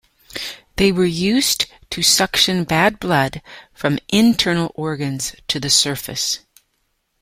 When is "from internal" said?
3.71-4.71